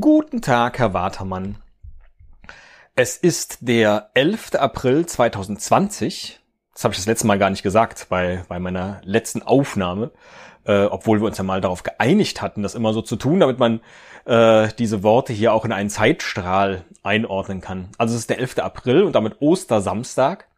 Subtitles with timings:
[0.00, 1.58] Guten Tag, Herr Watermann.
[2.96, 4.54] Es ist der 11.
[4.54, 6.40] April 2020.
[6.72, 10.10] Das habe ich das letzte Mal gar nicht gesagt bei, bei meiner letzten Aufnahme,
[10.64, 13.58] äh, obwohl wir uns ja mal darauf geeinigt hatten, das immer so zu tun, damit
[13.58, 13.82] man
[14.24, 17.90] äh, diese Worte hier auch in einen Zeitstrahl einordnen kann.
[17.98, 18.60] Also es ist der 11.
[18.60, 20.48] April und damit Ostersamstag.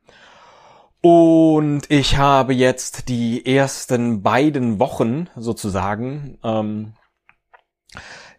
[1.00, 6.92] Und ich habe jetzt die ersten beiden Wochen sozusagen ähm,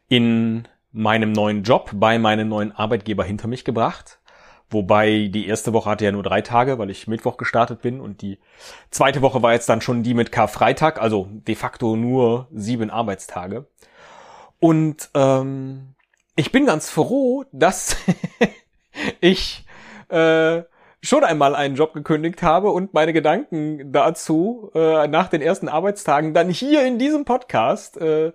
[0.08, 4.20] in meinem neuen Job bei meinem neuen Arbeitgeber hinter mich gebracht.
[4.70, 8.22] Wobei die erste Woche hatte ja nur drei Tage, weil ich Mittwoch gestartet bin und
[8.22, 8.40] die
[8.90, 13.68] zweite Woche war jetzt dann schon die mit Karfreitag, also de facto nur sieben Arbeitstage.
[14.60, 15.96] Und ähm,
[16.36, 17.98] ich bin ganz froh, dass
[19.20, 19.66] ich
[20.10, 20.64] äh,
[21.02, 26.34] schon einmal einen Job gekündigt habe und meine Gedanken dazu äh, nach den ersten Arbeitstagen
[26.34, 28.32] dann hier in diesem Podcast äh,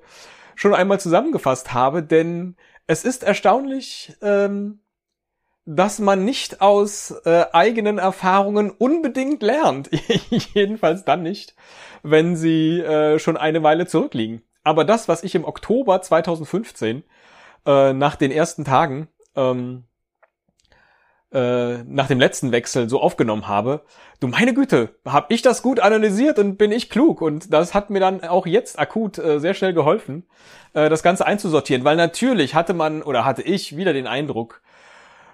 [0.61, 2.55] schon einmal zusammengefasst habe, denn
[2.87, 4.81] es ist erstaunlich, ähm,
[5.65, 9.89] dass man nicht aus äh, eigenen Erfahrungen unbedingt lernt.
[10.53, 11.55] Jedenfalls dann nicht,
[12.03, 14.43] wenn sie äh, schon eine Weile zurückliegen.
[14.63, 17.05] Aber das, was ich im Oktober 2015
[17.65, 19.85] äh, nach den ersten Tagen ähm,
[21.33, 23.83] äh, nach dem letzten Wechsel so aufgenommen habe,
[24.19, 27.23] du meine Güte, hab ich das gut analysiert und bin ich klug?
[27.23, 30.25] Und das hat mir dann auch jetzt akut äh, sehr schnell geholfen,
[30.73, 34.61] äh, das Ganze einzusortieren, weil natürlich hatte man oder hatte ich wieder den Eindruck,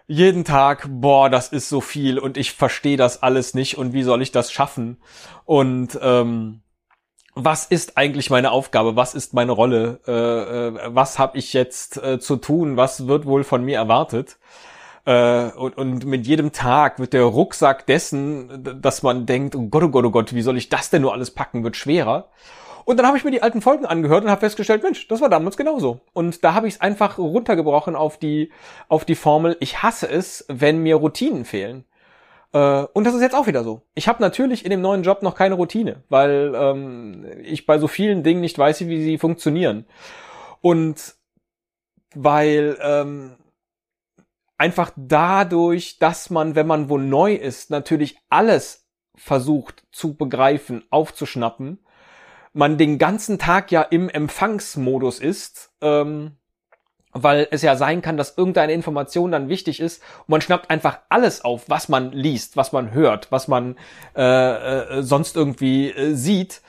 [0.06, 4.04] jeden Tag, boah, das ist so viel und ich verstehe das alles nicht und wie
[4.04, 4.98] soll ich das schaffen?
[5.44, 6.60] Und ähm,
[7.34, 11.96] was ist eigentlich meine Aufgabe, was ist meine Rolle, äh, äh, was habe ich jetzt
[12.02, 14.38] äh, zu tun, was wird wohl von mir erwartet
[15.06, 19.84] äh, und, und mit jedem Tag wird der Rucksack dessen, dass man denkt, oh Gott,
[19.84, 22.28] oh Gott, oh Gott, wie soll ich das denn nur alles packen, wird schwerer.
[22.84, 25.28] Und dann habe ich mir die alten Folgen angehört und habe festgestellt, Mensch, das war
[25.28, 26.00] damals genauso.
[26.12, 28.52] Und da habe ich es einfach runtergebrochen auf die,
[28.88, 31.84] auf die Formel, ich hasse es, wenn mir Routinen fehlen.
[32.52, 33.82] Äh, und das ist jetzt auch wieder so.
[33.94, 37.86] Ich habe natürlich in dem neuen Job noch keine Routine, weil ähm, ich bei so
[37.86, 39.86] vielen Dingen nicht weiß, wie sie funktionieren.
[40.60, 41.14] Und
[42.14, 43.36] weil ähm,
[44.58, 51.78] einfach dadurch, dass man, wenn man wo neu ist, natürlich alles versucht zu begreifen, aufzuschnappen,
[52.52, 56.36] man den ganzen Tag ja im Empfangsmodus ist, ähm,
[57.12, 61.00] weil es ja sein kann, dass irgendeine Information dann wichtig ist und man schnappt einfach
[61.08, 63.76] alles auf, was man liest, was man hört, was man
[64.14, 64.22] äh,
[64.98, 66.62] äh, sonst irgendwie äh, sieht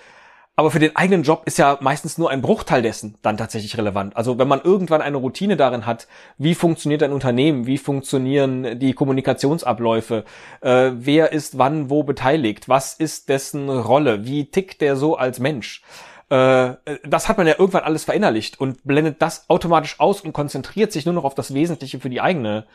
[0.57, 4.17] aber für den eigenen Job ist ja meistens nur ein Bruchteil dessen dann tatsächlich relevant.
[4.17, 6.07] Also wenn man irgendwann eine Routine darin hat,
[6.39, 10.25] wie funktioniert ein Unternehmen, wie funktionieren die Kommunikationsabläufe,
[10.61, 15.39] äh, wer ist wann wo beteiligt, was ist dessen Rolle, wie tickt der so als
[15.39, 15.83] Mensch.
[16.29, 16.73] Äh,
[17.03, 21.05] das hat man ja irgendwann alles verinnerlicht und blendet das automatisch aus und konzentriert sich
[21.05, 22.65] nur noch auf das Wesentliche für die eigene,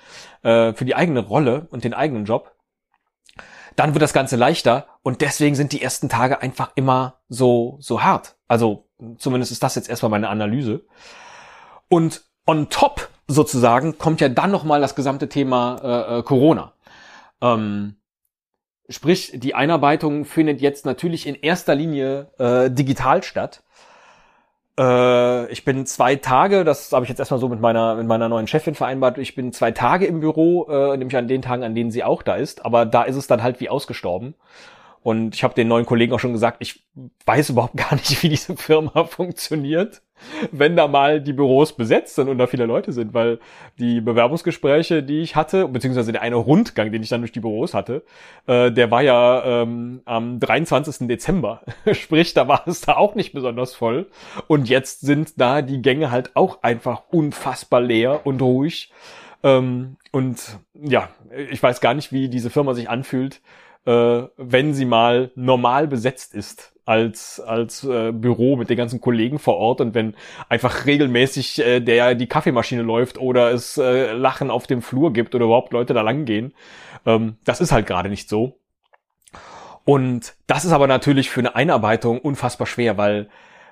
[0.44, 2.52] äh, für die eigene Rolle und den eigenen Job
[3.76, 8.02] dann wird das Ganze leichter und deswegen sind die ersten Tage einfach immer so, so
[8.02, 8.36] hart.
[8.48, 8.88] Also
[9.18, 10.84] zumindest ist das jetzt erstmal meine Analyse.
[11.88, 16.72] Und on top sozusagen kommt ja dann nochmal das gesamte Thema äh, äh, Corona.
[17.40, 17.96] Ähm,
[18.88, 23.62] sprich, die Einarbeitung findet jetzt natürlich in erster Linie äh, digital statt.
[24.78, 28.28] Äh, ich bin zwei Tage, das habe ich jetzt erstmal so mit meiner, mit meiner
[28.28, 31.74] neuen Chefin vereinbart, ich bin zwei Tage im Büro, äh, nämlich an den Tagen, an
[31.74, 34.34] denen sie auch da ist, aber da ist es dann halt wie ausgestorben.
[35.02, 36.84] Und ich habe den neuen Kollegen auch schon gesagt, ich
[37.26, 40.02] weiß überhaupt gar nicht, wie diese Firma funktioniert,
[40.50, 43.38] wenn da mal die Büros besetzt sind und da viele Leute sind, weil
[43.78, 47.74] die Bewerbungsgespräche, die ich hatte, beziehungsweise der eine Rundgang, den ich dann durch die Büros
[47.74, 48.02] hatte,
[48.46, 51.06] äh, der war ja ähm, am 23.
[51.08, 51.62] Dezember.
[51.92, 54.06] Sprich, da war es da auch nicht besonders voll.
[54.46, 58.92] Und jetzt sind da die Gänge halt auch einfach unfassbar leer und ruhig.
[59.42, 61.08] Ähm, und ja,
[61.50, 63.40] ich weiß gar nicht, wie diese Firma sich anfühlt,
[63.86, 69.38] äh, wenn sie mal normal besetzt ist als als äh, Büro mit den ganzen Kollegen
[69.38, 70.14] vor Ort und wenn
[70.48, 75.34] einfach regelmäßig äh, der die Kaffeemaschine läuft oder es äh, Lachen auf dem Flur gibt
[75.34, 76.54] oder überhaupt Leute da lang gehen.
[77.06, 78.58] Ähm, das ist halt gerade nicht so.
[79.84, 83.28] Und das ist aber natürlich für eine Einarbeitung unfassbar schwer, weil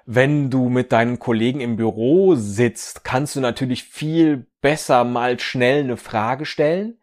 [0.06, 5.84] wenn du mit deinen Kollegen im Büro sitzt, kannst du natürlich viel besser mal schnell
[5.84, 6.99] eine Frage stellen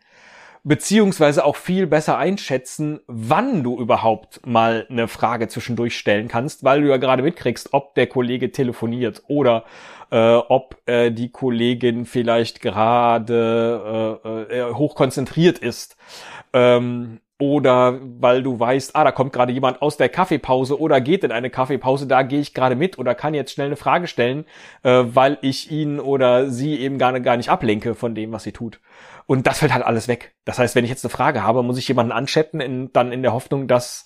[0.68, 6.82] beziehungsweise auch viel besser einschätzen, wann du überhaupt mal eine Frage zwischendurch stellen kannst, weil
[6.82, 9.64] du ja gerade mitkriegst, ob der Kollege telefoniert oder
[10.12, 15.96] äh, ob äh, die Kollegin vielleicht gerade äh, äh, hochkonzentriert ist.
[16.52, 21.24] Ähm, oder weil du weißt, ah, da kommt gerade jemand aus der Kaffeepause oder geht
[21.24, 24.44] in eine Kaffeepause, da gehe ich gerade mit oder kann jetzt schnell eine Frage stellen,
[24.84, 28.54] äh, weil ich ihn oder sie eben gar, gar nicht ablenke von dem, was sie
[28.54, 28.80] tut.
[29.28, 30.34] Und das fällt halt alles weg.
[30.46, 33.22] Das heißt, wenn ich jetzt eine Frage habe, muss ich jemanden anchatten, in, dann in
[33.22, 34.06] der Hoffnung, dass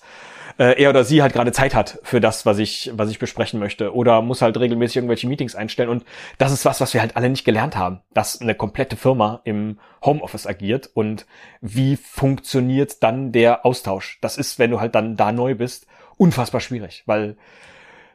[0.58, 3.60] äh, er oder sie halt gerade Zeit hat für das, was ich, was ich besprechen
[3.60, 3.94] möchte.
[3.94, 5.90] Oder muss halt regelmäßig irgendwelche Meetings einstellen.
[5.90, 6.04] Und
[6.38, 9.78] das ist was, was wir halt alle nicht gelernt haben, dass eine komplette Firma im
[10.04, 11.24] Homeoffice agiert und
[11.60, 14.18] wie funktioniert dann der Austausch.
[14.20, 15.86] Das ist, wenn du halt dann da neu bist,
[16.16, 17.36] unfassbar schwierig, weil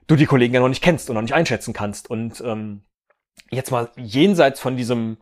[0.07, 2.09] du die Kollegen ja noch nicht kennst und noch nicht einschätzen kannst.
[2.09, 2.81] Und ähm,
[3.49, 5.17] jetzt mal jenseits von diesem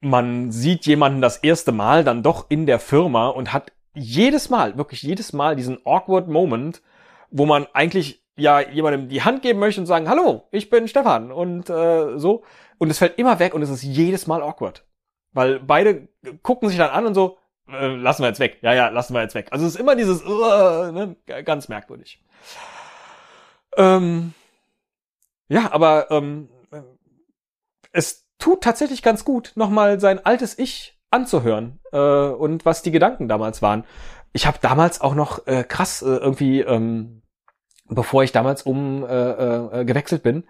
[0.00, 4.76] man sieht jemanden das erste Mal dann doch in der Firma und hat jedes Mal,
[4.78, 6.82] wirklich jedes Mal diesen awkward Moment,
[7.30, 11.30] wo man eigentlich ja jemandem die Hand geben möchte und sagen, hallo, ich bin Stefan
[11.30, 12.44] und äh, so.
[12.78, 14.86] Und es fällt immer weg und es ist jedes Mal awkward.
[15.32, 16.08] Weil beide
[16.42, 17.36] gucken sich dann an und so,
[17.68, 18.58] äh, lassen wir jetzt weg.
[18.62, 19.48] Ja, ja, lassen wir jetzt weg.
[19.50, 22.24] Also es ist immer dieses, uh, ne, ganz merkwürdig.
[23.76, 24.32] Ähm,
[25.48, 26.48] ja, aber ähm,
[27.92, 33.28] es tut tatsächlich ganz gut, nochmal sein altes Ich anzuhören äh, und was die Gedanken
[33.28, 33.84] damals waren.
[34.32, 37.22] Ich habe damals auch noch äh, krass äh, irgendwie, ähm,
[37.88, 40.44] bevor ich damals um äh, äh, gewechselt bin,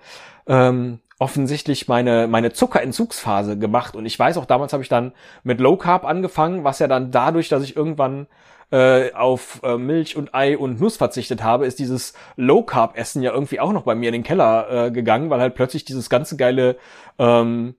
[0.47, 5.61] ähm, offensichtlich meine meine Zuckerentzugsphase gemacht und ich weiß auch damals habe ich dann mit
[5.61, 8.27] Low Carb angefangen, was ja dann dadurch, dass ich irgendwann
[8.71, 13.23] äh, auf äh, Milch und Ei und Nuss verzichtet habe, ist dieses Low Carb Essen
[13.23, 16.09] ja irgendwie auch noch bei mir in den Keller äh, gegangen, weil halt plötzlich dieses
[16.09, 16.77] ganze geile
[17.19, 17.75] ähm,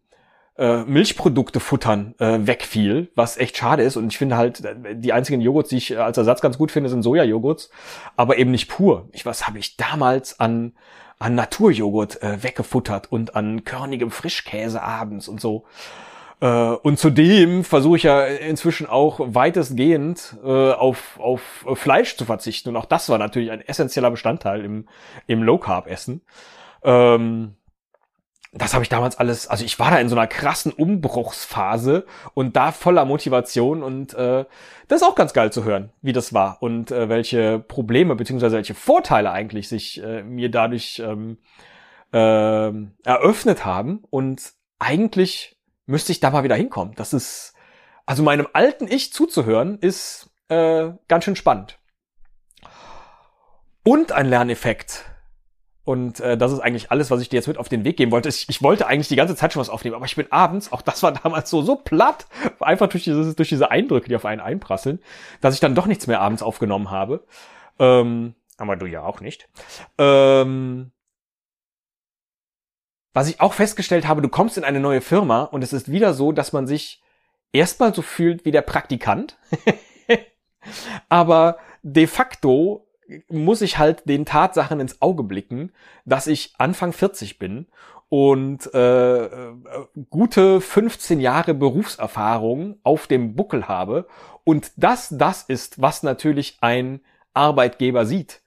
[0.62, 3.98] äh, Milchprodukte futtern äh, wegfiel, was echt schade ist.
[3.98, 4.62] Und ich finde halt,
[4.94, 7.72] die einzigen Joghurts, die ich äh, als Ersatz ganz gut finde, sind Sojajoghurts,
[8.16, 9.10] aber eben nicht pur.
[9.12, 10.74] Ich, was habe ich damals an,
[11.18, 15.66] an Naturjoghurt äh, weggefuttert und an körnigem Frischkäse abends und so.
[16.42, 21.42] Äh, und zudem versuche ich ja inzwischen auch weitestgehend äh, auf, auf
[21.74, 22.70] Fleisch zu verzichten.
[22.70, 24.88] Und auch das war natürlich ein essentieller Bestandteil im,
[25.26, 26.22] im Low-Carb-Essen.
[26.84, 27.56] Ähm,
[28.54, 32.58] das habe ich damals alles, also ich war da in so einer krassen Umbruchsphase und
[32.58, 34.46] da voller Motivation und äh,
[34.90, 38.58] das ist auch ganz geil zu hören, wie das war und äh, welche Probleme beziehungsweise
[38.58, 41.38] welche Vorteile eigentlich sich äh, mir dadurch ähm,
[42.12, 42.72] äh,
[43.06, 46.94] eröffnet haben und eigentlich müsste ich da mal wieder hinkommen.
[46.96, 47.54] Das ist,
[48.06, 51.80] also meinem alten Ich zuzuhören, ist äh, ganz schön spannend.
[53.84, 55.06] Und ein Lerneffekt,
[55.84, 58.12] und äh, das ist eigentlich alles, was ich dir jetzt mit auf den Weg geben
[58.12, 58.30] wollte.
[58.30, 60.82] Ich, ich wollte eigentlich die ganze Zeit schon was aufnehmen, aber ich bin abends, auch
[60.82, 62.28] das war damals so, so platt,
[62.60, 65.00] einfach durch, dieses, durch diese Eindrücke, die auf einen einprasseln,
[65.42, 67.26] dass ich dann doch nichts mehr abends aufgenommen habe.
[67.80, 69.50] Ähm, aber du ja auch nicht.
[69.98, 70.92] Ähm,
[73.14, 76.14] was ich auch festgestellt habe, du kommst in eine neue Firma und es ist wieder
[76.14, 77.02] so, dass man sich
[77.52, 79.38] erstmal so fühlt wie der Praktikant,
[81.10, 82.88] aber de facto
[83.30, 85.72] muss ich halt den Tatsachen ins Auge blicken,
[86.06, 87.68] dass ich Anfang 40 bin
[88.10, 89.54] und äh, äh
[90.10, 94.08] gute 15 Jahre Berufserfahrung auf dem Buckel habe
[94.44, 97.02] und das das ist, was natürlich ein
[97.34, 98.42] Arbeitgeber sieht.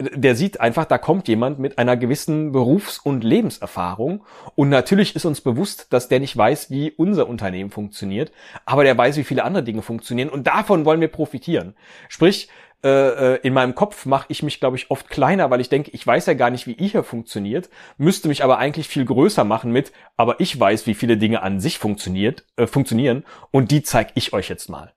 [0.00, 4.24] Der sieht einfach, da kommt jemand mit einer gewissen Berufs- und Lebenserfahrung
[4.56, 8.32] und natürlich ist uns bewusst, dass der nicht weiß, wie unser Unternehmen funktioniert,
[8.64, 11.76] aber der weiß, wie viele andere Dinge funktionieren und davon wollen wir profitieren.
[12.08, 12.48] Sprich,
[12.84, 15.90] äh, äh, in meinem Kopf mache ich mich, glaube ich, oft kleiner, weil ich denke,
[15.92, 19.42] ich weiß ja gar nicht, wie ihr hier funktioniert, müsste mich aber eigentlich viel größer
[19.44, 23.82] machen mit, aber ich weiß, wie viele Dinge an sich funktioniert, äh, funktionieren und die
[23.82, 24.92] zeige ich euch jetzt mal.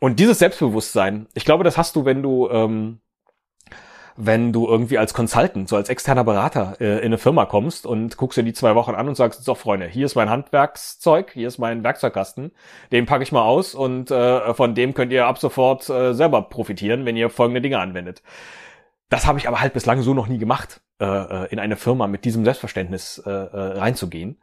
[0.00, 3.00] Und dieses Selbstbewusstsein, ich glaube, das hast du, wenn du ähm,
[4.20, 8.16] wenn du irgendwie als Consultant, so als externer Berater äh, in eine Firma kommst und
[8.16, 11.46] guckst dir die zwei Wochen an und sagst, so Freunde, hier ist mein Handwerkszeug, hier
[11.46, 12.50] ist mein Werkzeugkasten,
[12.90, 16.42] den packe ich mal aus und äh, von dem könnt ihr ab sofort äh, selber
[16.42, 18.22] profitieren, wenn ihr folgende Dinge anwendet.
[19.08, 22.08] Das habe ich aber halt bislang so noch nie gemacht, äh, äh in eine Firma
[22.08, 24.38] mit diesem Selbstverständnis äh, äh, reinzugehen.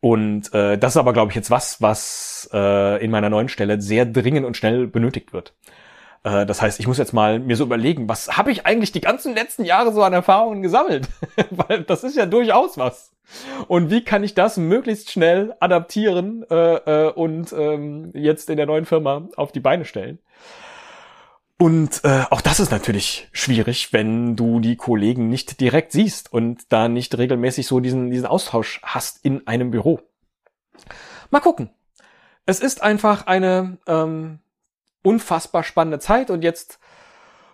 [0.00, 3.80] Und äh, das ist aber, glaube ich, jetzt was, was äh, in meiner neuen Stelle
[3.80, 5.54] sehr dringend und schnell benötigt wird.
[6.24, 9.00] Äh, das heißt, ich muss jetzt mal mir so überlegen, was habe ich eigentlich die
[9.00, 11.08] ganzen letzten Jahre so an Erfahrungen gesammelt?
[11.50, 13.12] Weil das ist ja durchaus was.
[13.66, 16.54] Und wie kann ich das möglichst schnell adaptieren äh,
[17.06, 20.18] äh, und ähm, jetzt in der neuen Firma auf die Beine stellen?
[21.60, 26.72] Und äh, auch das ist natürlich schwierig, wenn du die Kollegen nicht direkt siehst und
[26.72, 30.00] da nicht regelmäßig so diesen, diesen Austausch hast in einem Büro.
[31.30, 31.70] Mal gucken.
[32.46, 34.38] Es ist einfach eine ähm,
[35.02, 36.78] unfassbar spannende Zeit und jetzt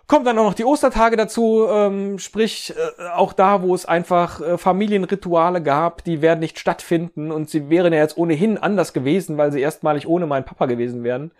[0.07, 4.41] kommt dann auch noch die Ostertage dazu, ähm, sprich äh, auch da, wo es einfach
[4.41, 9.37] äh, Familienrituale gab, die werden nicht stattfinden und sie wären ja jetzt ohnehin anders gewesen,
[9.37, 11.31] weil sie erstmalig ohne meinen Papa gewesen wären.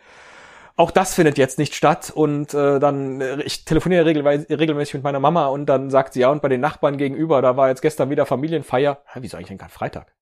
[0.77, 5.19] auch das findet jetzt nicht statt und äh, dann äh, ich telefoniere regelmäßig mit meiner
[5.19, 8.09] Mama und dann sagt sie ja und bei den Nachbarn gegenüber, da war jetzt gestern
[8.09, 9.01] wieder Familienfeier.
[9.05, 10.13] Hä, wieso eigentlich denn kein Freitag?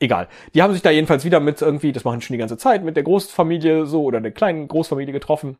[0.00, 0.28] Egal.
[0.54, 2.96] Die haben sich da jedenfalls wieder mit irgendwie, das machen schon die ganze Zeit, mit
[2.96, 5.56] der Großfamilie so oder der kleinen Großfamilie getroffen.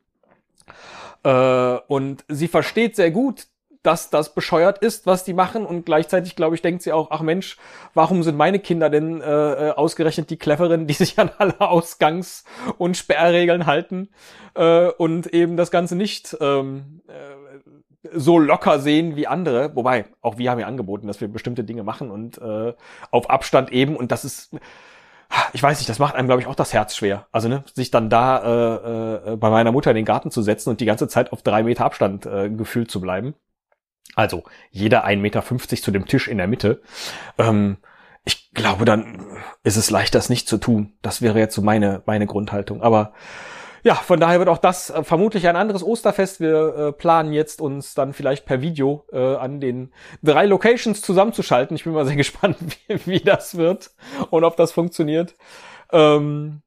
[1.23, 3.47] Äh, und sie versteht sehr gut,
[3.85, 7.21] dass das bescheuert ist, was die machen und gleichzeitig, glaube ich, denkt sie auch, ach
[7.21, 7.59] Mensch,
[7.93, 12.45] warum sind meine Kinder denn äh, äh ausgerechnet die Cleveren, die sich an alle Ausgangs-
[12.79, 14.09] und Sperrregeln halten
[14.55, 17.13] äh, und eben das Ganze nicht ähm, äh,
[18.13, 19.75] so locker sehen wie andere.
[19.75, 22.73] Wobei, auch wir haben ja angeboten, dass wir bestimmte Dinge machen und äh,
[23.11, 24.55] auf Abstand eben und das ist
[25.53, 27.27] ich weiß nicht, das macht einem, glaube ich, auch das Herz schwer.
[27.33, 30.71] Also, ne, sich dann da äh, äh, bei meiner Mutter in den Garten zu setzen
[30.71, 33.35] und die ganze Zeit auf drei Meter Abstand äh, gefühlt zu bleiben.
[34.15, 35.43] Also jeder 1,50 Meter
[35.83, 36.83] zu dem Tisch in der Mitte.
[37.39, 37.79] Ähm,
[38.25, 39.27] ich glaube, dann
[39.65, 40.93] ist es leicht, das nicht zu tun.
[41.03, 42.83] Das wäre jetzt so meine, meine Grundhaltung.
[42.83, 43.13] Aber
[43.85, 46.41] ja, von daher wird auch das äh, vermutlich ein anderes Osterfest.
[46.41, 51.77] Wir äh, planen jetzt uns dann vielleicht per Video äh, an den drei Locations zusammenzuschalten.
[51.77, 52.57] Ich bin mal sehr gespannt,
[52.89, 53.91] wie, wie das wird
[54.31, 55.37] und ob das funktioniert.
[55.93, 56.63] Ähm,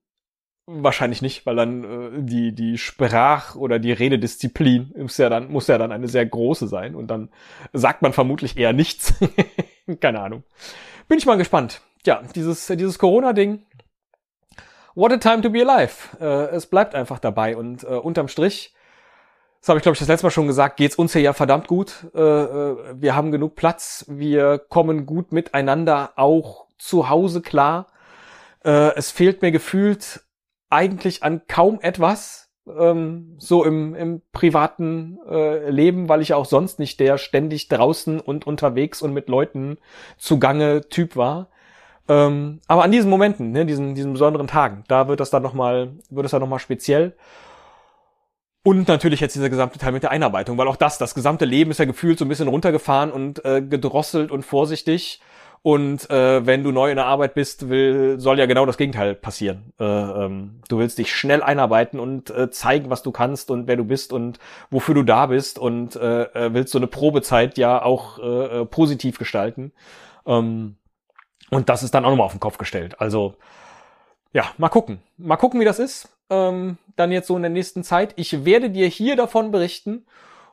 [0.70, 5.68] Wahrscheinlich nicht, weil dann äh, die die Sprach- oder die Rededisziplin muss ja dann muss
[5.68, 7.30] ja dann eine sehr große sein und dann
[7.72, 9.14] sagt man vermutlich eher nichts.
[10.02, 10.44] Keine Ahnung.
[11.08, 11.80] Bin ich mal gespannt.
[12.06, 13.62] Ja, dieses dieses Corona-Ding.
[14.98, 15.94] What a time to be alive.
[16.20, 18.74] Äh, es bleibt einfach dabei und äh, unterm Strich,
[19.60, 21.68] das habe ich glaube ich das letzte Mal schon gesagt, geht's uns hier ja verdammt
[21.68, 22.08] gut.
[22.16, 27.86] Äh, äh, wir haben genug Platz, wir kommen gut miteinander auch zu Hause klar.
[28.66, 30.22] Äh, es fehlt mir gefühlt
[30.72, 36.80] eigentlich an kaum etwas, ähm, so im, im privaten äh, Leben, weil ich auch sonst
[36.80, 39.78] nicht der ständig draußen und unterwegs und mit Leuten
[40.18, 41.50] zugange Typ war.
[42.10, 45.94] Ähm, aber an diesen Momenten, ne, diesen, diesen besonderen Tagen, da wird das dann nochmal,
[46.10, 47.16] wird es dann nochmal speziell.
[48.64, 51.72] Und natürlich jetzt dieser gesamte Teil mit der Einarbeitung, weil auch das, das gesamte Leben
[51.72, 55.22] ist ja gefühlt so ein bisschen runtergefahren und äh, gedrosselt und vorsichtig.
[55.62, 59.16] Und äh, wenn du neu in der Arbeit bist, will, soll ja genau das Gegenteil
[59.16, 59.74] passieren.
[59.80, 63.76] Äh, ähm, du willst dich schnell einarbeiten und äh, zeigen, was du kannst und wer
[63.76, 67.82] du bist und wofür du da bist und äh, äh willst so eine Probezeit ja
[67.82, 69.72] auch äh, äh, positiv gestalten.
[70.26, 70.76] Ähm,
[71.50, 73.00] und das ist dann auch nochmal auf den Kopf gestellt.
[73.00, 73.36] Also
[74.34, 75.00] ja, mal gucken.
[75.18, 76.10] Mal gucken, wie das ist.
[76.30, 78.14] Ähm, dann jetzt so in der nächsten Zeit.
[78.18, 80.06] Ich werde dir hier davon berichten.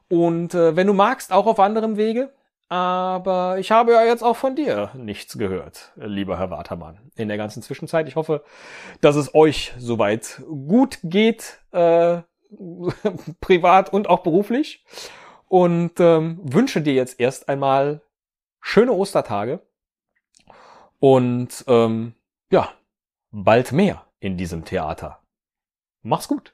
[0.08, 2.32] Und äh, wenn du magst, auch auf anderem Wege.
[2.68, 7.36] Aber ich habe ja jetzt auch von dir nichts gehört, lieber Herr Watermann, in der
[7.36, 8.08] ganzen Zwischenzeit.
[8.08, 8.42] Ich hoffe,
[9.00, 12.22] dass es euch soweit gut geht, äh,
[13.40, 14.84] privat und auch beruflich.
[15.46, 18.00] Und ähm, wünsche dir jetzt erst einmal
[18.60, 19.60] schöne Ostertage
[21.04, 22.14] und ähm,
[22.50, 22.72] ja,
[23.30, 25.22] bald mehr in diesem Theater.
[26.00, 26.53] Mach's gut.